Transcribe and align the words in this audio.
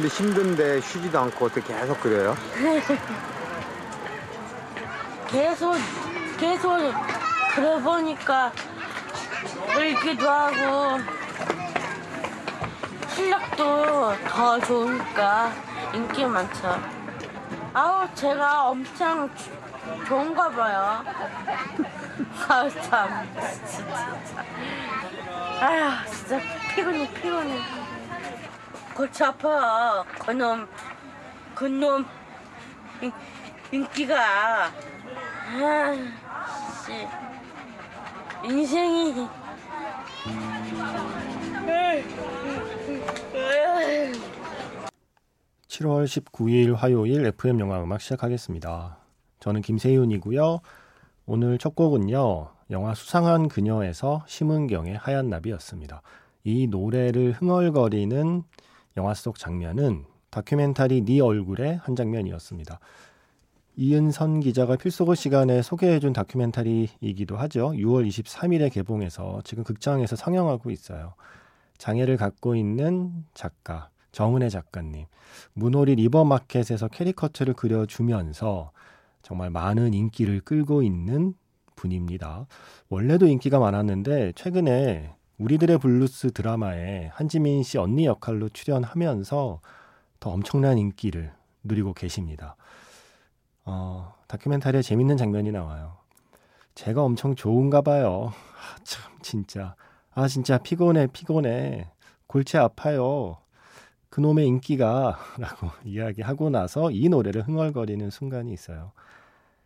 근데 0.00 0.14
힘든데 0.14 0.80
쉬지도 0.80 1.20
않고 1.20 1.44
어떻게 1.44 1.74
계속 1.74 2.00
그래요? 2.00 2.34
계속 5.28 5.76
계속 6.38 6.78
그래 7.54 7.82
보니까 7.82 8.50
늘기도 9.74 10.26
하고 10.26 11.02
실력도 13.14 14.14
더 14.26 14.58
좋으니까 14.60 15.52
인기 15.92 16.24
많죠. 16.24 16.80
아우 17.74 18.08
제가 18.14 18.68
엄청 18.68 19.28
주- 19.36 19.50
좋은가 20.08 20.48
봐요. 20.48 21.04
아우 22.48 22.70
참 22.70 23.28
진짜. 23.66 24.16
아휴 25.60 26.06
진짜 26.10 26.40
피곤해 26.74 27.06
피곤해. 27.12 27.79
골치 29.00 29.24
아파요. 29.24 30.04
그놈 30.18 30.68
그놈 31.54 32.04
인, 33.00 33.10
인기가 33.72 34.66
아, 34.66 35.94
씨. 36.84 37.08
인생이. 38.46 39.26
에이. 41.64 42.04
7월 45.66 46.04
19일 46.04 46.74
화요일 46.74 47.24
FM 47.24 47.60
영화 47.60 47.82
음악 47.82 48.02
시작하겠습니다. 48.02 48.98
저는 49.38 49.62
김세윤이고요. 49.62 50.60
오늘 51.24 51.56
첫 51.56 51.74
곡은요. 51.74 52.50
영화 52.70 52.94
수상한 52.94 53.48
그녀에서 53.48 54.22
심은경의 54.26 54.98
하얀 54.98 55.30
나비였습니다. 55.30 56.02
이 56.44 56.66
노래를 56.66 57.32
흥얼거리는 57.32 58.44
영화 58.96 59.14
속 59.14 59.38
장면은 59.38 60.04
다큐멘터리 60.30 61.02
니 61.02 61.20
얼굴의 61.20 61.76
한 61.82 61.96
장면이었습니다. 61.96 62.78
이은선 63.76 64.40
기자가 64.40 64.76
필소굿 64.76 65.14
시간에 65.14 65.62
소개해준 65.62 66.12
다큐멘터리이기도 66.12 67.36
하죠. 67.36 67.70
6월 67.70 68.06
23일에 68.08 68.72
개봉해서 68.72 69.40
지금 69.44 69.64
극장에서 69.64 70.16
상영하고 70.16 70.70
있어요. 70.70 71.14
장애를 71.78 72.16
갖고 72.16 72.54
있는 72.54 73.24
작가 73.32 73.88
정은혜 74.12 74.48
작가님, 74.48 75.06
문호리 75.54 75.94
리버마켓에서 75.94 76.88
캐리커처를 76.88 77.54
그려주면서 77.54 78.72
정말 79.22 79.50
많은 79.50 79.94
인기를 79.94 80.40
끌고 80.40 80.82
있는 80.82 81.34
분입니다. 81.76 82.46
원래도 82.88 83.26
인기가 83.26 83.58
많았는데 83.58 84.32
최근에 84.34 85.14
우리들의 85.40 85.78
블루스 85.78 86.32
드라마에 86.32 87.10
한지민 87.14 87.62
씨 87.62 87.78
언니 87.78 88.04
역할로 88.04 88.50
출연하면서 88.50 89.60
더 90.20 90.30
엄청난 90.30 90.76
인기를 90.76 91.32
누리고 91.64 91.94
계십니다. 91.94 92.56
어, 93.64 94.14
다큐멘터리에 94.28 94.82
재밌는 94.82 95.16
장면이 95.16 95.50
나와요. 95.50 95.96
제가 96.74 97.02
엄청 97.02 97.34
좋은가 97.34 97.80
봐요. 97.80 98.32
아, 98.52 98.76
참, 98.84 99.14
진짜. 99.22 99.74
아, 100.12 100.28
진짜 100.28 100.58
피곤해, 100.58 101.06
피곤해. 101.06 101.90
골치 102.26 102.58
아파요. 102.58 103.38
그놈의 104.10 104.46
인기가, 104.46 105.18
라고 105.38 105.68
이야기하고 105.84 106.50
나서 106.50 106.90
이 106.90 107.08
노래를 107.08 107.48
흥얼거리는 107.48 108.10
순간이 108.10 108.52
있어요. 108.52 108.92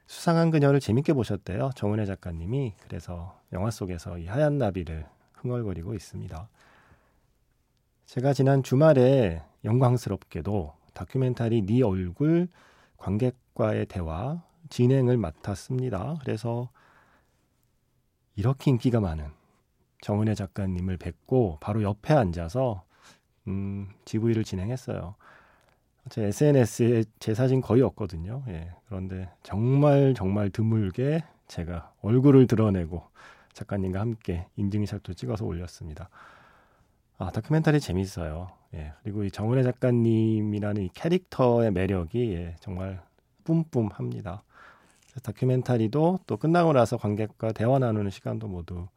수상한 0.06 0.52
그녀를 0.52 0.78
재밌게 0.78 1.14
보셨대요. 1.14 1.70
정은혜 1.74 2.06
작가님이. 2.06 2.74
그래서 2.84 3.40
영화 3.52 3.72
속에서 3.72 4.18
이 4.18 4.26
하얀 4.26 4.58
나비를 4.58 5.06
흥얼거리고 5.44 5.94
있습니다. 5.94 6.48
제가 8.06 8.32
지난 8.32 8.62
주말에 8.62 9.42
영광스럽게도 9.64 10.74
다큐멘터리 10.94 11.62
네 11.62 11.82
얼굴 11.82 12.48
관객과의 12.96 13.86
대화 13.86 14.42
진행을 14.70 15.16
맡았습니다. 15.18 16.18
그래서 16.20 16.70
이렇게 18.36 18.70
인기가 18.70 19.00
많은 19.00 19.26
정은혜 20.00 20.34
작가님을 20.34 20.96
뵙고 20.96 21.58
바로 21.60 21.82
옆에 21.82 22.14
앉아서 22.14 22.84
음, 23.46 23.88
GV를 24.04 24.44
진행했어요. 24.44 25.14
제 26.10 26.24
SNS에 26.24 27.04
제 27.18 27.34
사진 27.34 27.60
거의 27.60 27.82
없거든요. 27.82 28.42
예, 28.48 28.70
그런데 28.86 29.30
정말 29.42 30.14
정말 30.14 30.50
드물게 30.50 31.24
제가 31.48 31.92
얼굴을 32.02 32.46
드러내고 32.46 33.02
작가님과 33.54 34.00
함께 34.00 34.46
인증샷도 34.56 35.14
찍어서 35.14 35.44
올렸습니다. 35.44 36.10
아, 37.16 37.30
다큐멘터리 37.30 37.80
재밌어요. 37.80 38.50
예, 38.74 38.92
그리고 39.02 39.24
이 39.24 39.30
정은혜 39.30 39.62
작가님이라는 39.62 40.82
이 40.82 40.90
캐릭터의 40.92 41.70
매력이 41.70 42.34
예, 42.34 42.56
정말 42.60 43.00
뿜뿜합니다. 43.44 44.42
다큐멘터리도 45.22 46.20
또 46.26 46.36
끝나고 46.36 46.72
나서 46.72 46.96
관객과 46.96 47.52
대화 47.52 47.78
나누는 47.78 48.10
시간도 48.10 48.48
모두 48.48 48.88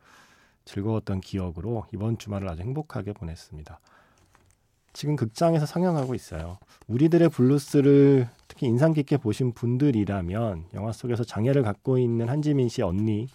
즐거웠던 0.66 1.22
기억으로 1.22 1.86
이번 1.94 2.18
주말을 2.18 2.50
아주 2.50 2.62
행복하게 2.64 3.14
보냈습니다. 3.14 3.80
지금 4.94 5.16
극장에서 5.16 5.68
상영하고 5.68 6.16
있어요. 6.16 6.58
우리들의 6.88 7.30
블루스를 7.30 8.28
특히 8.48 8.66
인상 8.66 8.94
깊게 8.94 9.18
보신 9.18 9.52
분들이라면 9.54 10.66
영화 10.74 10.92
속에서 10.92 11.24
장애를 11.24 11.62
갖고 11.62 12.00
있는 12.00 12.30
한지민 12.30 12.68
씨 12.68 12.82
언니 12.82 13.28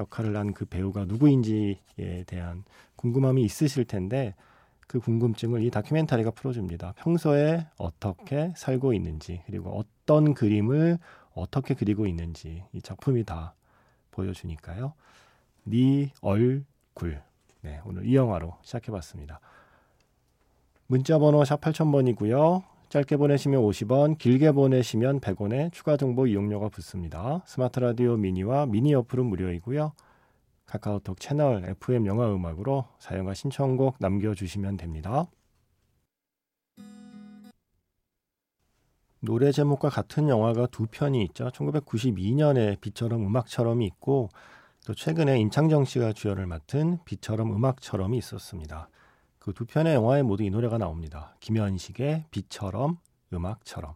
역할을 0.00 0.36
한 0.36 0.52
그 0.52 0.64
배우가 0.64 1.04
누구인지에 1.04 2.24
대한 2.26 2.64
궁금함이 2.96 3.42
있으실 3.42 3.84
텐데 3.84 4.34
그 4.86 4.98
궁금증을 4.98 5.62
이 5.62 5.70
다큐멘터리가 5.70 6.32
풀어줍니다. 6.32 6.94
평소에 6.96 7.66
어떻게 7.76 8.52
살고 8.56 8.92
있는지 8.92 9.42
그리고 9.46 9.70
어떤 9.78 10.34
그림을 10.34 10.98
어떻게 11.34 11.74
그리고 11.74 12.06
있는지 12.06 12.64
이 12.72 12.82
작품이 12.82 13.24
다 13.24 13.54
보여주니까요. 14.10 14.94
네 15.64 16.12
얼굴. 16.20 17.22
네, 17.62 17.80
오늘 17.84 18.06
이 18.06 18.16
영화로 18.16 18.56
시작해봤습니다. 18.62 19.38
문자 20.86 21.18
번호 21.18 21.44
샵 21.44 21.60
8000번이고요. 21.60 22.64
짧게 22.90 23.18
보내시면 23.18 23.62
50원, 23.62 24.18
길게 24.18 24.50
보내시면 24.50 25.20
100원의 25.20 25.72
추가 25.72 25.96
정보 25.96 26.26
이용료가 26.26 26.70
붙습니다. 26.70 27.40
스마트 27.46 27.78
라디오 27.78 28.16
미니와 28.16 28.66
미니 28.66 28.96
어플은 28.96 29.26
무료이고요. 29.26 29.92
카카오톡 30.66 31.20
채널 31.20 31.64
FM 31.64 32.06
영화 32.06 32.28
음악으로 32.34 32.86
사용과 32.98 33.34
신청곡 33.34 33.98
남겨주시면 34.00 34.76
됩니다. 34.76 35.28
노래 39.20 39.52
제목과 39.52 39.88
같은 39.88 40.28
영화가 40.28 40.66
두 40.66 40.86
편이 40.90 41.22
있죠. 41.26 41.48
1992년에 41.50 42.80
비처럼 42.80 43.24
음악처럼이 43.24 43.86
있고 43.86 44.30
또 44.84 44.94
최근에 44.94 45.38
임창정 45.38 45.84
씨가 45.84 46.12
주연을 46.12 46.46
맡은 46.46 46.98
비처럼 47.04 47.54
음악처럼이 47.54 48.18
있었습니다. 48.18 48.88
그 49.40 49.52
두 49.54 49.64
편의 49.64 49.94
영화에 49.94 50.22
모두 50.22 50.44
이 50.44 50.50
노래가 50.50 50.78
나옵니다. 50.78 51.34
김현식의 51.40 52.26
비처럼 52.30 52.98
음악처럼. 53.32 53.94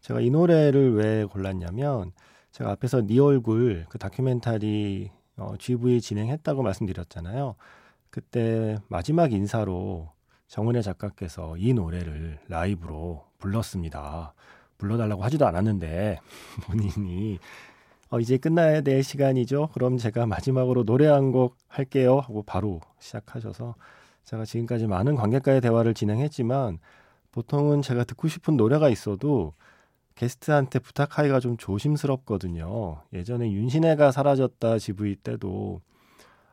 제가 0.00 0.20
이 0.20 0.30
노래를 0.30 0.94
왜 0.94 1.24
골랐냐면 1.24 2.12
제가 2.52 2.70
앞에서 2.72 3.02
네 3.06 3.18
얼굴 3.18 3.86
그 3.88 3.98
다큐멘터리 3.98 5.10
어, 5.38 5.54
GV 5.58 6.00
진행했다고 6.00 6.62
말씀드렸잖아요. 6.62 7.54
그때 8.10 8.78
마지막 8.88 9.32
인사로 9.32 10.10
정은혜 10.46 10.82
작가께서 10.82 11.56
이 11.56 11.72
노래를 11.72 12.38
라이브로 12.48 13.24
불렀습니다. 13.38 14.34
불러달라고 14.78 15.22
하지도 15.24 15.46
않았는데 15.46 16.18
본인이 16.66 17.38
어, 18.10 18.20
이제 18.20 18.36
끝나야 18.38 18.80
될 18.82 19.02
시간이죠. 19.02 19.68
그럼 19.72 19.96
제가 19.98 20.26
마지막으로 20.26 20.84
노래 20.84 21.06
한 21.06 21.32
곡 21.32 21.56
할게요 21.68 22.18
하고 22.20 22.42
바로 22.42 22.80
시작하셔서 22.98 23.74
제가 24.28 24.44
지금까지 24.44 24.86
많은 24.86 25.16
관객과의 25.16 25.62
대화를 25.62 25.94
진행했지만 25.94 26.80
보통은 27.32 27.80
제가 27.80 28.04
듣고 28.04 28.28
싶은 28.28 28.58
노래가 28.58 28.90
있어도 28.90 29.54
게스트한테 30.16 30.80
부탁하기가 30.80 31.40
좀 31.40 31.56
조심스럽거든요. 31.56 33.00
예전에 33.14 33.50
윤신혜가 33.50 34.12
사라졌다 34.12 34.78
GV 34.78 35.16
때도 35.16 35.80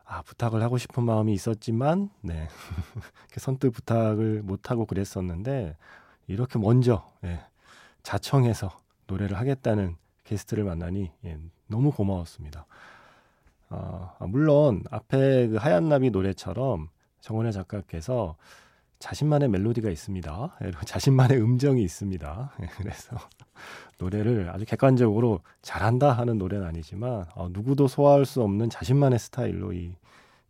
아, 0.06 0.22
부탁을 0.22 0.62
하고 0.62 0.78
싶은 0.78 1.02
마음이 1.02 1.34
있었지만, 1.34 2.10
네. 2.22 2.46
선뜻 3.36 3.72
부탁을 3.72 4.40
못 4.42 4.70
하고 4.70 4.86
그랬었는데, 4.86 5.76
이렇게 6.28 6.60
먼저, 6.60 7.04
예, 7.24 7.40
자청해서 8.04 8.70
노래를 9.08 9.36
하겠다는 9.36 9.96
게스트를 10.22 10.62
만나니, 10.62 11.10
예, 11.24 11.38
너무 11.66 11.90
고마웠습니다. 11.90 12.66
아, 13.68 14.14
물론, 14.20 14.84
앞에 14.92 15.48
그 15.48 15.56
하얀 15.56 15.88
나비 15.88 16.10
노래처럼 16.10 16.88
정원혜 17.20 17.50
작가께서 17.52 18.36
자신만의 18.98 19.48
멜로디가 19.48 19.90
있습니다. 19.90 20.58
자신만의 20.84 21.40
음정이 21.40 21.82
있습니다. 21.82 22.52
예, 22.62 22.66
그래서 22.78 23.16
노래를 23.98 24.50
아주 24.50 24.64
객관적으로 24.64 25.40
잘한다 25.62 26.12
하는 26.12 26.38
노래는 26.38 26.66
아니지만 26.66 27.26
어, 27.34 27.48
누구도 27.50 27.88
소화할 27.88 28.24
수 28.24 28.42
없는 28.42 28.70
자신만의 28.70 29.18
스타일로 29.18 29.72
이 29.74 29.96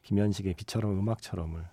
김현식의 0.03 0.55
비처럼 0.55 0.99
음악처럼을 0.99 1.65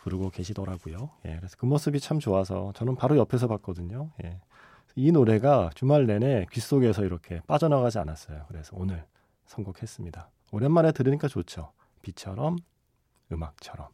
부르고 0.00 0.30
계시더라고요. 0.30 1.10
예, 1.26 1.36
그래서 1.36 1.56
그 1.58 1.66
모습이 1.66 2.00
참 2.00 2.18
좋아서 2.18 2.72
저는 2.74 2.94
바로 2.94 3.16
옆에서 3.16 3.46
봤거든요. 3.48 4.10
예. 4.24 4.38
이 4.96 5.10
노래가 5.10 5.70
주말 5.74 6.06
내내 6.06 6.46
귓속에서 6.52 7.04
이렇게 7.04 7.40
빠져나가지 7.46 7.98
않았어요. 7.98 8.44
그래서 8.48 8.72
오늘 8.76 9.04
선곡했습니다. 9.46 10.28
오랜만에 10.52 10.92
들으니까 10.92 11.26
좋죠. 11.26 11.72
비처럼 12.02 12.58
음악처럼. 13.32 13.88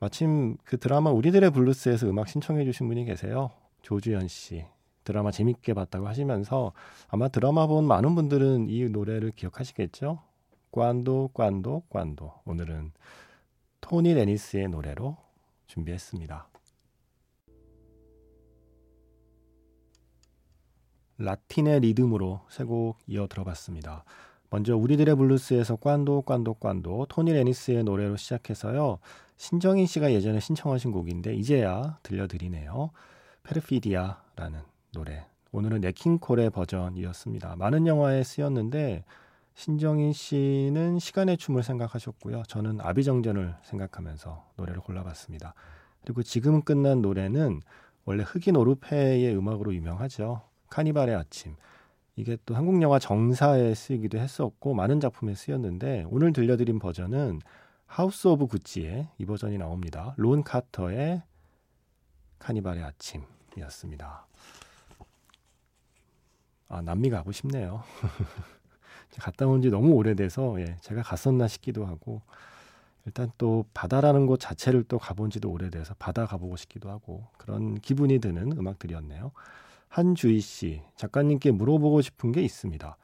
마침 0.00 0.56
그 0.64 0.78
드라마 0.78 1.10
우리들의 1.10 1.50
블루스에서 1.50 2.08
음악 2.08 2.28
신청해 2.28 2.64
주신 2.64 2.88
분이 2.88 3.04
계세요. 3.04 3.50
조주현 3.82 4.28
씨. 4.28 4.64
드라마 5.04 5.30
재밌게 5.30 5.74
봤다고 5.74 6.06
하시면서 6.06 6.72
아마 7.08 7.28
드라마 7.28 7.66
본 7.66 7.86
많은 7.86 8.14
분들은 8.14 8.68
이 8.68 8.84
노래를 8.88 9.32
기억하시겠죠? 9.32 10.22
Quando 10.70 11.30
Quando 11.32 11.84
Quando. 11.88 12.32
오늘은 12.44 12.92
토니 13.80 14.14
레니스의 14.14 14.68
노래로 14.68 15.16
준비했습니다. 15.66 16.48
라틴의 21.18 21.80
리듬으로 21.80 22.42
세 22.48 22.64
곡 22.64 22.98
이어 23.08 23.26
들어봤습니다. 23.26 24.04
먼저 24.50 24.76
우리들의 24.76 25.14
블루스에서 25.14 25.76
Quando 25.76 26.22
Quando 26.22 26.54
Quando 26.54 27.06
토니 27.08 27.32
레니스의 27.32 27.84
노래로 27.84 28.16
시작해서요. 28.16 28.98
신정인 29.36 29.86
씨가 29.86 30.12
예전에 30.12 30.40
신청하신 30.40 30.90
곡인데 30.90 31.34
이제야 31.34 31.98
들려드리네요. 32.02 32.90
Perfidia라는 33.42 34.60
노래. 34.92 35.26
오늘은 35.52 35.80
냇 35.80 36.01
킹 36.01 36.23
콜의 36.23 36.50
버전이었습니다. 36.50 37.56
많은 37.56 37.86
영화에 37.86 38.22
쓰였는데 38.22 39.04
신정인 39.54 40.12
씨는 40.12 40.98
시간의 40.98 41.36
춤을 41.36 41.62
생각하셨고요. 41.62 42.44
저는 42.48 42.80
아비정전을 42.80 43.54
생각하면서 43.62 44.44
노래를 44.56 44.80
골라봤습니다. 44.80 45.54
그리고 46.02 46.22
지금 46.22 46.62
끝난 46.62 47.02
노래는 47.02 47.60
원래 48.04 48.22
흑인 48.22 48.56
오르페의 48.56 49.36
음악으로 49.36 49.74
유명하죠. 49.74 50.42
카니발의 50.70 51.14
아침. 51.14 51.56
이게 52.18 52.36
또 52.46 52.56
한국 52.56 52.82
영화 52.82 52.98
정사에 52.98 53.74
쓰이기도 53.76 54.18
했었고 54.18 54.74
많은 54.74 54.98
작품에 54.98 55.34
쓰였는데 55.36 56.04
오늘 56.10 56.32
들려드린 56.32 56.80
버전은 56.80 57.38
House 57.86 58.26
of 58.26 58.48
Gucci의 58.48 59.08
이 59.18 59.24
버전이 59.24 59.56
나옵니다. 59.56 60.14
론 60.16 60.42
카터의 60.42 61.22
카니발의 62.40 62.82
아침이었습니다. 62.82 64.26
아 66.68 66.82
남미 66.82 67.08
가고 67.08 67.30
싶네요. 67.30 67.84
갔다 69.20 69.46
온 69.46 69.62
지 69.62 69.70
너무 69.70 69.92
오래돼서 69.92 70.60
예, 70.60 70.76
제가 70.80 71.02
갔었나 71.02 71.46
싶기도 71.46 71.86
하고 71.86 72.20
일단 73.06 73.30
또 73.38 73.64
바다라는 73.74 74.26
곳 74.26 74.40
자체를 74.40 74.82
또 74.88 74.98
가본 74.98 75.30
지도 75.30 75.50
오래돼서 75.52 75.94
바다 76.00 76.26
가보고 76.26 76.56
싶기도 76.56 76.90
하고 76.90 77.28
그런 77.38 77.76
기분이 77.76 78.18
드는 78.18 78.52
음악들이었네요. 78.58 79.30
한주희 79.88 80.40
씨, 80.40 80.82
작가님께 80.96 81.50
물어보고 81.52 82.00
싶은 82.02 82.32
게 82.32 82.42
있습니다. 82.42 82.96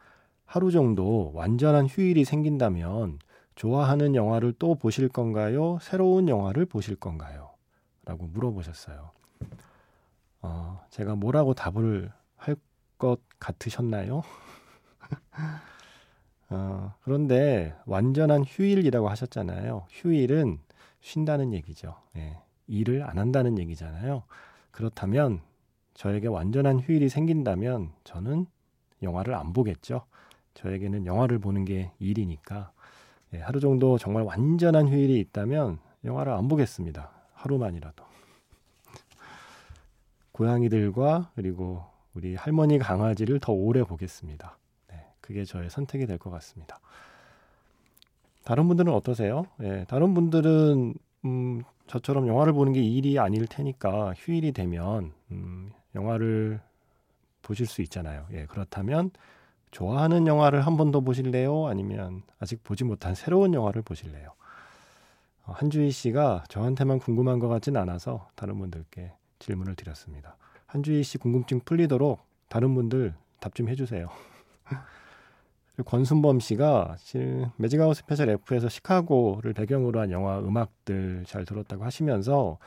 하루 0.44 0.70
정도 0.70 1.32
완전한 1.34 1.86
휴일이 1.86 2.24
생긴다면 2.24 3.18
좋아하는 3.54 4.14
영화를 4.14 4.52
또 4.58 4.74
보실 4.74 5.08
건가요? 5.08 5.78
새로운 5.80 6.28
영화를 6.28 6.66
보실 6.66 6.96
건가요? 6.96 7.50
라고 8.04 8.26
물어보셨어요. 8.26 9.10
어, 10.42 10.84
제가 10.90 11.14
뭐라고 11.16 11.54
답을 11.54 12.12
할 12.36 12.56
것 12.98 13.20
같으셨나요? 13.38 14.22
어, 16.50 16.94
그런데 17.02 17.74
완전한 17.86 18.44
휴일이라고 18.44 19.08
하셨잖아요. 19.08 19.86
휴일은 19.90 20.58
쉰다는 21.00 21.52
얘기죠. 21.52 21.96
예, 22.16 22.38
일을 22.66 23.02
안 23.02 23.18
한다는 23.18 23.58
얘기잖아요. 23.58 24.22
그렇다면 24.70 25.40
저에게 25.94 26.28
완전한 26.28 26.80
휴일이 26.80 27.08
생긴다면 27.08 27.92
저는 28.04 28.46
영화를 29.02 29.34
안 29.34 29.52
보겠죠. 29.52 30.04
저에게는 30.54 31.06
영화를 31.06 31.38
보는 31.38 31.64
게 31.64 31.90
일이니까 31.98 32.72
예, 33.32 33.38
하루 33.38 33.60
정도 33.60 33.98
정말 33.98 34.22
완전한 34.24 34.88
휴일이 34.88 35.18
있다면 35.20 35.78
영화를 36.04 36.32
안 36.32 36.48
보겠습니다. 36.48 37.10
하루만이라도. 37.34 38.04
고양이들과 40.32 41.30
그리고 41.34 41.84
우리 42.14 42.34
할머니 42.34 42.78
강아지를 42.78 43.40
더 43.40 43.52
오래 43.52 43.82
보겠습니다. 43.84 44.58
네, 44.90 45.04
그게 45.20 45.44
저의 45.44 45.70
선택이 45.70 46.06
될 46.06 46.18
것 46.18 46.30
같습니다. 46.30 46.80
다른 48.44 48.68
분들은 48.68 48.92
어떠세요? 48.92 49.46
예, 49.62 49.84
다른 49.88 50.12
분들은 50.14 50.94
음, 51.24 51.62
저처럼 51.86 52.26
영화를 52.28 52.52
보는 52.52 52.72
게 52.72 52.82
일이 52.82 53.18
아닐 53.18 53.46
테니까 53.46 54.12
휴일이 54.16 54.52
되면 54.52 55.12
음, 55.30 55.72
영화를 55.94 56.60
보실 57.42 57.66
수 57.66 57.82
있잖아요. 57.82 58.26
예, 58.32 58.46
그렇다면 58.46 59.10
좋아하는 59.70 60.26
영화를 60.26 60.64
한 60.66 60.76
번 60.76 60.90
더 60.92 61.00
보실래요? 61.00 61.66
아니면 61.66 62.22
아직 62.38 62.62
보지 62.64 62.84
못한 62.84 63.14
새로운 63.14 63.54
영화를 63.54 63.82
보실래요? 63.82 64.32
어, 65.46 65.52
한주희 65.52 65.90
씨가 65.90 66.44
저한테만 66.48 66.98
궁금한 67.00 67.38
것 67.38 67.48
같진 67.48 67.76
않아서 67.76 68.28
다른 68.34 68.58
분들께 68.58 69.12
질문을 69.40 69.74
드렸습니다. 69.74 70.36
한주희 70.66 71.02
씨 71.02 71.18
궁금증 71.18 71.60
풀리도록 71.60 72.20
다른 72.48 72.74
분들 72.74 73.14
답 73.40 73.54
좀 73.54 73.68
해주세요. 73.68 74.08
권순범 75.86 76.38
씨가 76.40 76.96
Magic 77.56 77.79
Hour 77.79 77.96
Special 77.96 78.28
F에서 78.30 78.68
시카고를 78.68 79.54
배경으로 79.54 80.00
한 80.00 80.10
영화 80.12 80.38
음악들 80.38 81.24
잘 81.26 81.44
들었다고 81.44 81.84
하시면서 81.84 82.58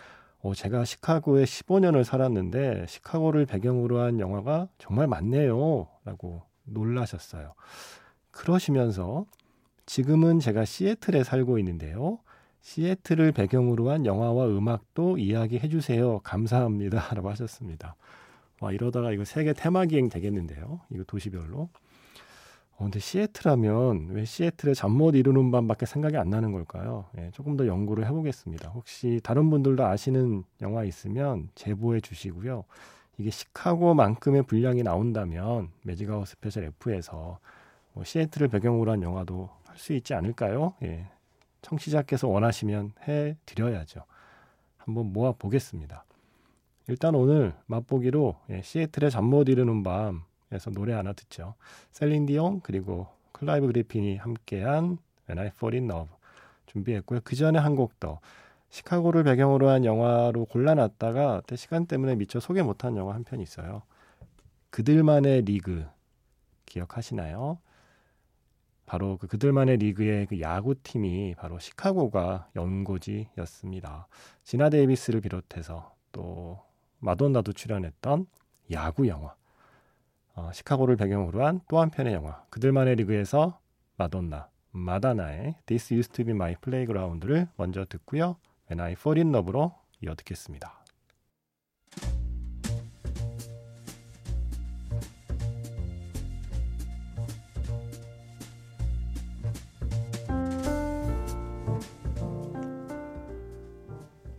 어, 0.48 0.54
제가 0.54 0.86
시카고에 0.86 1.44
15년을 1.44 2.06
살았는데 2.06 2.86
시카고를 2.88 3.46
배경으로 3.46 4.00
한 4.00 4.22
영화가 4.22 4.70
정말 4.78 5.06
많네요. 5.06 5.90
라고 6.06 6.42
놀라셨어요. 6.64 7.54
그러시면서 8.32 9.26
지금은 9.86 10.40
제가 10.40 10.64
시애틀에 10.64 11.26
살고 11.26 11.60
있는데요. 11.60 12.20
시애틀을 12.62 13.34
배경으로 13.34 13.90
한 13.90 14.06
영화와 14.06 14.48
음악도 14.48 15.18
이야기해 15.18 15.68
주세요. 15.68 16.20
감사합니다. 16.20 17.12
라고 17.16 17.30
하셨습니다. 17.30 17.98
와, 18.62 18.72
이러다가 18.72 19.12
이거 19.12 19.26
세계 19.26 19.52
테마기행 19.52 20.08
되겠는데요. 20.08 20.80
이거 20.92 21.04
도시별로. 21.04 21.68
어, 22.77 22.84
근데 22.84 23.00
시애틀 23.00 23.50
하면 23.51 24.10
왜 24.12 24.24
시애틀의 24.25 24.75
잠 24.75 24.91
못 24.91 25.15
이루는 25.15 25.51
밤밖에 25.51 25.86
생각이 25.86 26.15
안 26.17 26.29
나는 26.29 26.51
걸까요? 26.51 27.05
예, 27.17 27.31
조금 27.31 27.57
더 27.57 27.65
연구를 27.67 28.05
해보겠습니다. 28.05 28.69
혹시 28.69 29.19
다른 29.24 29.50
분들도 29.50 29.84
아시는 29.86 30.43
영화 30.62 30.84
있으면 30.84 31.50
제보해 31.55 32.00
주시고요. 32.01 32.63
이게 33.17 33.29
시카고만큼의 33.31 34.43
분량이 34.43 34.84
나온다면 34.84 35.69
Magic 35.84 36.08
Hour 36.08 36.27
Special 36.27 36.65
F에서 36.65 37.39
뭐 37.93 38.03
시애틀을 38.03 38.48
배경으로 38.50 38.91
한 38.91 39.01
영화도 39.03 39.50
할 39.65 39.77
수 39.77 39.93
있지 39.93 40.13
않을까요? 40.15 40.74
예, 40.84 41.07
청취자께서 41.62 42.27
원하시면 42.27 42.93
해 43.07 43.38
드려야죠. 43.46 44.03
한번 44.77 45.13
모아 45.13 45.34
보겠습니다. 45.34 46.03
일단 46.88 47.13
오늘 47.15 47.53
맛보기로 47.67 48.36
예, 48.51 48.62
시애틀의 48.63 49.12
잠 49.12 49.25
못 49.25 49.50
이루는 49.50 49.84
밤 49.84 50.24
에서 50.51 50.70
노래 50.72 50.94
하나 50.94 51.13
듣죠. 51.13 51.56
셀린 51.92 52.25
디옹 52.25 52.62
그리고 52.62 53.08
클라이브 53.34 53.68
그리핀이 53.68 54.18
함께한 54.18 54.98
When 55.30 55.39
I 55.39 55.48
Fall 55.48 55.75
in 55.75 55.92
Love 55.92 56.13
준비했고요. 56.68 57.22
그 57.24 57.36
전에 57.36 57.60
한 57.60 57.75
곡 57.75 58.00
더 58.00 58.20
시카고를 58.70 59.24
배경으로 59.24 59.70
한 59.70 59.86
영화로 59.86 60.46
골라놨다가 60.46 61.42
시간 61.56 61.86
때문에 61.86 62.16
미처 62.16 62.39
소개 62.39 62.62
못한 62.62 62.98
영화 62.98 63.13
한편 63.13 63.39
있어요. 63.39 63.82
그들만의 64.72 65.44
리그 65.44 65.86
기억하시나요? 66.66 67.60
바로 68.86 69.18
그 69.18 69.27
그들만의 69.27 69.77
리그의 69.77 70.27
그 70.27 70.39
야구팀이 70.39 71.36
바로 71.38 71.60
시카고가 71.60 72.50
연고지였습니다. 72.56 74.08
지나 74.44 74.70
데이비스를 74.70 75.22
비롯해서 75.22 75.94
또 76.12 76.62
마돈나도 77.00 77.54
출연했던 77.54 78.27
야구 78.72 79.08
영화. 79.08 79.36
어, 80.38 80.51
시카고를 80.53 80.96
배경으로 80.98 81.46
한 81.46 81.60
또 81.67 81.79
한 81.82 81.89
편의 81.89 82.13
영화. 82.13 82.44
그들만의 82.51 82.96
리그에서 82.98 83.60
마돈나, 83.98 84.48
마다나의 84.72 85.56
This 85.65 85.94
Used 85.94 86.13
to 86.13 86.25
Be 86.25 86.34
My 86.34 86.56
Playground를 86.62 87.48
먼저 87.58 87.86
듣고요. 87.86 88.38
When 88.70 88.79
I 88.79 88.91
Fall 88.94 89.17
in 89.20 89.34
Love로 89.34 89.74
이어 90.03 90.13
듣겠습니다. 90.15 90.84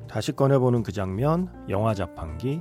다시 0.09 0.33
꺼내보는 0.33 0.83
그 0.83 0.93
장면, 0.93 1.49
영화 1.69 1.95
자판기. 1.95 2.61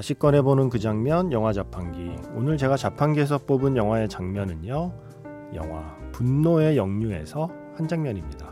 다시 0.00 0.14
꺼내보는 0.14 0.70
그 0.70 0.78
장면 0.78 1.30
영화 1.30 1.52
자판기 1.52 2.16
오늘 2.34 2.56
제가 2.56 2.78
자판기에서 2.78 3.36
뽑은 3.36 3.76
영화의 3.76 4.08
장면은요 4.08 4.94
영화 5.52 5.94
분노의 6.12 6.78
영유에서 6.78 7.50
한 7.76 7.86
장면입니다 7.86 8.50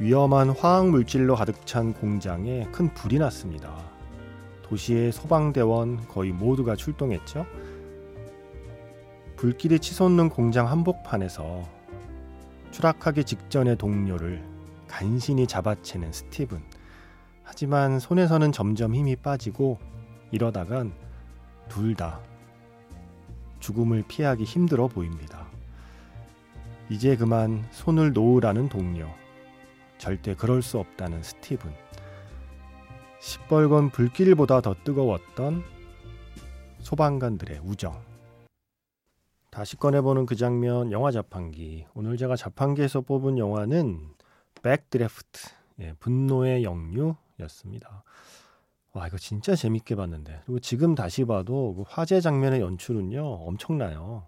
위험한 0.00 0.50
화학 0.50 0.90
물질로 0.90 1.34
가득 1.34 1.64
찬 1.64 1.94
공장에 1.94 2.68
큰 2.70 2.92
불이 2.92 3.18
났습니다. 3.18 3.74
도시의 4.64 5.12
소방대원 5.12 6.06
거의 6.08 6.30
모두가 6.32 6.76
출동했죠. 6.76 7.46
불길이 9.36 9.78
치솟는 9.78 10.28
공장 10.28 10.68
한복판에서 10.70 11.75
추락하기 12.76 13.24
직전의 13.24 13.78
동료를 13.78 14.44
간신히 14.86 15.46
잡아채는 15.46 16.12
스티븐. 16.12 16.62
하지만 17.42 17.98
손에서는 17.98 18.52
점점 18.52 18.94
힘이 18.94 19.16
빠지고 19.16 19.78
이러다간 20.30 20.92
둘 21.70 21.94
다 21.94 22.20
죽음을 23.60 24.04
피하기 24.06 24.44
힘들어 24.44 24.88
보입니다. 24.88 25.46
이제 26.90 27.16
그만 27.16 27.66
손을 27.70 28.12
놓으라는 28.12 28.68
동료. 28.68 29.08
절대 29.96 30.34
그럴 30.34 30.60
수 30.60 30.78
없다는 30.78 31.22
스티븐. 31.22 31.72
시뻘건 33.20 33.88
불길보다 33.88 34.60
더 34.60 34.74
뜨거웠던 34.84 35.64
소방관들의 36.80 37.60
우정. 37.64 37.98
다시 39.56 39.78
꺼내보는 39.78 40.26
그 40.26 40.36
장면 40.36 40.92
영화 40.92 41.10
자판기. 41.10 41.86
오늘 41.94 42.18
제가 42.18 42.36
자판기에서 42.36 43.00
뽑은 43.00 43.38
영화는 43.38 44.00
백드래프트. 44.62 45.48
예, 45.80 45.94
분노의 45.98 46.62
영유였습니다. 46.62 48.04
와 48.92 49.06
이거 49.06 49.16
진짜 49.16 49.54
재밌게 49.54 49.94
봤는데 49.94 50.42
그리고 50.44 50.60
지금 50.60 50.94
다시 50.94 51.24
봐도 51.24 51.74
그 51.74 51.84
화재 51.88 52.20
장면의 52.20 52.60
연출은요 52.60 53.18
엄청나요. 53.18 54.26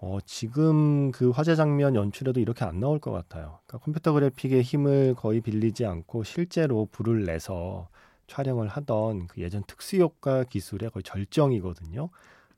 어, 0.00 0.18
지금 0.24 1.10
그 1.10 1.28
화재 1.28 1.54
장면 1.54 1.94
연출에도 1.94 2.40
이렇게 2.40 2.64
안 2.64 2.80
나올 2.80 3.00
것 3.00 3.10
같아요. 3.12 3.58
그러니까 3.66 3.84
컴퓨터 3.84 4.12
그래픽의 4.14 4.62
힘을 4.62 5.14
거의 5.14 5.42
빌리지 5.42 5.84
않고 5.84 6.24
실제로 6.24 6.88
불을 6.90 7.26
내서 7.26 7.90
촬영을 8.28 8.68
하던 8.68 9.26
그 9.26 9.42
예전 9.42 9.62
특수효과 9.66 10.44
기술의 10.44 10.88
거의 10.88 11.02
절정이거든요. 11.02 12.08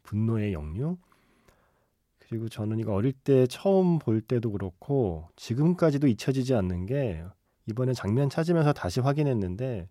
분노의 0.04 0.52
영유. 0.52 0.99
그리고 2.28 2.49
저는 2.49 2.78
이거 2.78 2.95
어릴 2.95 3.12
때 3.12 3.47
처음 3.47 3.99
볼 3.99 4.21
때도 4.21 4.52
그렇고 4.52 5.28
지금까지도 5.37 6.07
잊혀지지 6.07 6.54
않는 6.54 6.87
게 6.87 7.25
이번에 7.66 7.93
장면 7.93 8.28
찾으면서 8.31 8.73
다시 8.73 9.00
확인했는데 9.00 9.88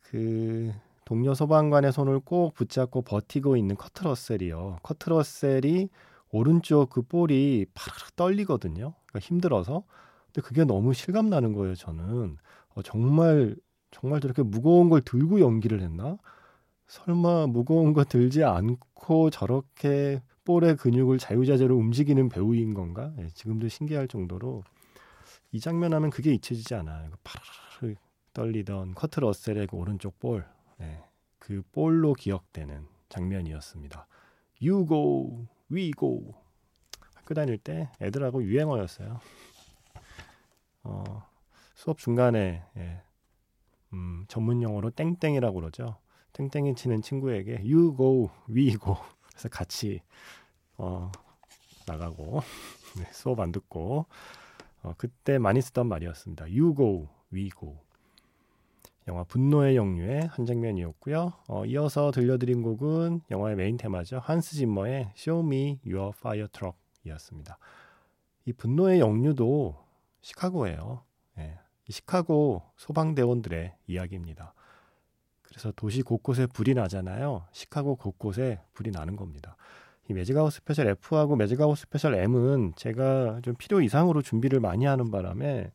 그 0.00 0.72
동료 1.04 1.34
소방관의 1.34 1.92
손을 1.92 2.20
꼭 2.20 2.54
붙잡고 2.54 3.02
버티고 3.02 3.56
있는 3.56 3.76
커트러셀이요. 3.76 4.78
커트러셀이 4.82 5.88
오른쪽 6.30 6.90
그 6.90 7.02
볼이 7.02 7.66
파르르 7.72 8.10
떨리거든요. 8.14 8.94
그러니까 9.06 9.18
힘들어서. 9.20 9.84
근데 10.26 10.46
그게 10.46 10.64
너무 10.64 10.92
실감 10.92 11.30
나는 11.30 11.54
거예요, 11.54 11.74
저는. 11.74 12.36
어, 12.74 12.82
정말 12.82 13.56
정말 13.90 14.20
저렇게 14.20 14.42
무거운 14.42 14.90
걸 14.90 15.00
들고 15.00 15.40
연기를 15.40 15.80
했나? 15.80 16.18
설마 16.88 17.46
무거운 17.46 17.94
거 17.94 18.04
들지 18.04 18.44
않고 18.44 19.30
저렇게 19.30 20.20
볼의 20.48 20.76
근육을 20.76 21.18
자유자재로 21.18 21.76
움직이는 21.76 22.30
배우인 22.30 22.72
건가? 22.72 23.12
예, 23.18 23.28
지금도 23.28 23.68
신기할 23.68 24.08
정도로 24.08 24.64
이 25.52 25.60
장면 25.60 25.92
하면 25.92 26.08
그게 26.08 26.32
잊혀지지 26.32 26.74
않아요. 26.74 27.10
파르르 27.22 27.96
떨리던 28.32 28.94
커트 28.94 29.20
러셀의 29.20 29.66
그 29.66 29.76
오른쪽 29.76 30.18
볼, 30.18 30.46
예, 30.80 31.04
그 31.38 31.60
볼로 31.72 32.14
기억되는 32.14 32.86
장면이었습니다. 33.10 34.06
You 34.62 34.86
go, 34.86 35.46
we 35.70 35.90
go. 35.90 36.32
학교 37.14 37.34
다닐 37.34 37.58
때 37.58 37.90
애들하고 38.00 38.42
유행어였어요. 38.42 39.20
어, 40.84 41.28
수업 41.74 41.98
중간에 41.98 42.64
예, 42.78 43.02
음, 43.92 44.24
전문 44.28 44.62
용어로 44.62 44.92
땡땡이라고 44.92 45.60
그러죠. 45.60 45.98
땡땡이 46.32 46.74
치는 46.74 47.02
친구에게 47.02 47.58
you 47.58 47.94
go, 47.94 48.30
we 48.48 48.78
go. 48.78 48.96
그래서 49.38 49.48
같이 49.50 50.00
어, 50.78 51.10
나가고 51.86 52.40
네, 52.98 53.04
수업 53.12 53.40
안 53.40 53.52
듣고 53.52 54.06
어, 54.82 54.94
그때 54.96 55.38
많이 55.38 55.60
쓰던 55.60 55.86
말이었습니다. 55.86 56.44
You 56.46 56.74
go, 56.74 57.08
we 57.32 57.50
go. 57.50 57.78
영화 59.08 59.24
분노의 59.24 59.74
역류의 59.76 60.26
한 60.26 60.44
장면이었고요. 60.44 61.32
어, 61.48 61.64
이어서 61.64 62.10
들려드린 62.10 62.62
곡은 62.62 63.22
영화의 63.30 63.56
메인 63.56 63.76
테마죠. 63.76 64.20
한스 64.22 64.54
짐머의 64.56 65.12
Show 65.16 65.46
Me 65.46 65.80
Your 65.86 66.12
Fire 66.14 66.48
Truck이었습니다. 66.48 67.58
이 68.44 68.52
분노의 68.52 69.00
역류도 69.00 69.76
시카고예요. 70.20 71.02
예, 71.38 71.58
이 71.88 71.92
시카고 71.92 72.62
소방대원들의 72.76 73.76
이야기입니다. 73.86 74.52
그래서 75.42 75.72
도시 75.72 76.02
곳곳에 76.02 76.46
불이 76.46 76.74
나잖아요. 76.74 77.46
시카고 77.52 77.96
곳곳에 77.96 78.60
불이 78.74 78.90
나는 78.90 79.16
겁니다. 79.16 79.56
이 80.08 80.14
Magic 80.14 80.35
Hour 80.35 80.52
Special 80.52 80.86
F하고 80.88 81.36
Magic 81.36 81.58
Hour 81.58 81.76
Special 81.76 82.14
M은 82.14 82.72
제가 82.76 83.40
좀 83.42 83.54
필요 83.58 83.80
이상으로 83.82 84.22
준비를 84.22 84.58
많이 84.58 84.86
하는 84.86 85.10
바람에 85.10 85.70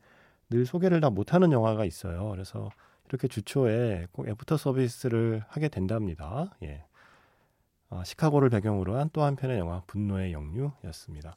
늘 0.50 0.66
소개를 0.66 1.02
다 1.02 1.10
못하는 1.10 1.52
영화가 1.52 1.86
있어요. 1.86 2.30
그래서 2.32 2.70
이렇게 3.10 3.28
주초에 3.28 4.08
꼭 4.12 4.28
애프터 4.28 4.58
서비스를 4.58 5.44
하게 5.48 5.70
된답니다. 5.70 6.56
예. 6.64 6.84
아, 7.90 8.04
시카고를 8.04 8.50
배경으로 8.50 8.98
한 8.98 9.10
또 9.14 9.22
한편의 9.22 9.60
영화 9.60 9.84
분노의 9.86 10.34
역류였습니다. 10.34 11.36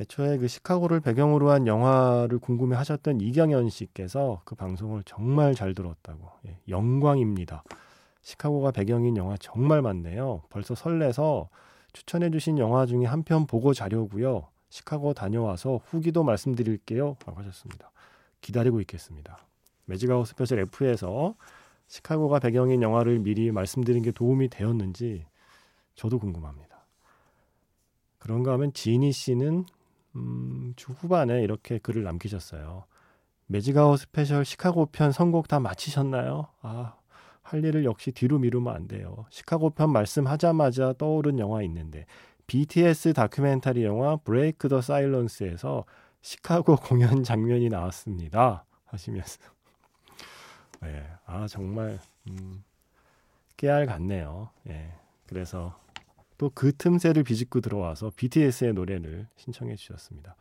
애초에 0.00 0.38
그 0.38 0.46
시카고를 0.46 1.00
배경으로 1.00 1.50
한 1.50 1.66
영화를 1.66 2.38
궁금해 2.38 2.76
하셨던 2.76 3.20
이경현 3.20 3.68
씨께서 3.68 4.42
그 4.44 4.54
방송을 4.54 5.02
정말 5.04 5.54
잘 5.56 5.74
들었다고. 5.74 6.30
예, 6.46 6.58
영광입니다. 6.68 7.64
시카고가 8.22 8.70
배경인 8.70 9.16
영화 9.16 9.36
정말 9.36 9.82
많네요. 9.82 10.42
벌써 10.48 10.74
설레서 10.74 11.48
추천해 11.92 12.30
주신 12.30 12.58
영화 12.58 12.86
중에 12.86 13.04
한 13.04 13.22
편 13.24 13.46
보고 13.46 13.74
자려고요. 13.74 14.48
시카고 14.70 15.12
다녀와서 15.12 15.80
후기도 15.84 16.22
말씀드릴게요. 16.24 17.16
라고 17.26 17.40
하셨습니다. 17.40 17.90
기다리고 18.40 18.80
있겠습니다. 18.80 19.38
Magic 19.84 20.07
Hour 20.07 20.26
Special 20.28 20.60
F에서 20.60 21.34
시카고가 21.88 22.38
배경인 22.38 22.80
영화를 22.82 23.18
미리 23.18 23.50
말씀드린 23.52 24.02
게 24.02 24.12
도움이 24.12 24.48
되었는지 24.48 25.26
저도 25.94 26.18
궁금합니다. 26.18 26.86
그런가 28.18 28.52
하면 28.52 28.72
지니 28.72 29.12
씨는 29.12 29.66
음, 30.14 30.72
주 30.76 30.92
후반에 30.92 31.42
이렇게 31.42 31.78
글을 31.78 32.02
남기셨어요. 32.04 32.84
Magic 33.46 33.75
Hour 33.75 33.98
special 34.00 34.44
시카고 34.44 34.86
편 34.86 35.12
선곡 35.12 35.48
다 35.48 35.60
마치셨나요? 35.60 36.46
아, 36.62 36.94
할 37.52 37.64
일을 37.64 37.84
역시 37.84 38.12
뒤로 38.12 38.38
미루면 38.38 38.74
안 38.74 38.88
돼요. 38.88 39.26
시카고 39.30 39.70
편 39.70 39.90
말씀하자마자 39.90 40.94
떠오른 40.96 41.38
영화 41.38 41.62
있는데 41.62 42.06
BTS 42.46 43.12
다큐멘터리 43.12 43.84
영화 43.84 44.16
Break 44.16 44.68
the 44.68 44.80
Silence에서 44.80 45.84
시카고 46.22 46.76
공연 46.82 47.22
장면이 47.22 47.68
나왔습니다. 47.68 48.64
하시면서 48.86 49.40
예, 50.84 51.06
아 51.26 51.46
정말 51.46 51.98
음, 52.28 52.64
깨알 53.56 53.86
같네요. 53.86 54.50
예, 54.68 54.92
그래서 55.26 55.78
또 56.38 56.50
그 56.54 56.72
틈새를 56.76 57.22
비집고 57.22 57.60
들어와서 57.60 58.10
BTS의 58.16 58.72
노래를 58.72 59.28
신청해 59.36 59.76
주셨습니다. 59.76 60.34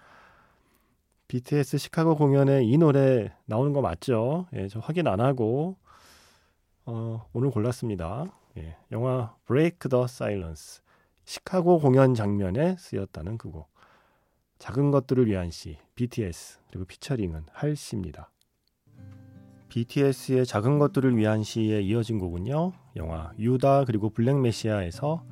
BTS 1.28 1.78
시카고 1.78 2.16
공연에 2.16 2.64
이 2.64 2.78
노래 2.78 3.32
나오는 3.46 3.72
거 3.72 3.82
맞죠? 3.82 4.48
예, 4.54 4.68
저 4.68 4.80
확인 4.80 5.08
안 5.08 5.20
하고 5.22 5.78
어, 6.86 7.26
오늘 7.34 7.52
골랐습니다. 7.52 8.26
예, 8.58 8.76
영화 8.92 9.36
Break 9.46 9.90
the 9.90 10.04
Silence 10.06 10.82
시카고 11.26 11.80
공연 11.80 12.16
장면에 12.16 12.76
쓰였다는 12.78 13.38
그 13.38 13.52
곡. 13.52 13.70
작은 14.58 14.92
것들을 14.92 15.28
위한 15.28 15.50
시 15.52 15.78
BTS 15.96 16.60
그리고 16.70 16.86
피처링은 16.86 17.46
할시입니다. 17.52 18.32
BTS의 19.70 20.46
작은 20.46 20.80
것들을 20.80 21.16
위한 21.18 21.44
시에 21.44 21.82
이어진 21.82 22.20
곡은요. 22.20 22.74
영화 22.98 23.32
유다 23.40 23.86
그리고 23.86 24.10
블랙 24.10 24.40
메시아에서 24.40 25.24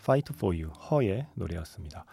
Fight 0.00 0.32
for 0.34 0.54
You 0.54 0.72
허의 0.72 1.26
노래였습니다. 1.34 2.04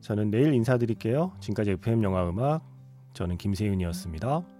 저는 0.00 0.30
내일 0.30 0.54
인사드릴게요. 0.54 1.32
지금까지 1.40 1.72
FM 1.72 2.02
영화 2.04 2.28
음악 2.28 2.62
저는 3.14 3.38
김세윤이었습니다. 3.38 4.53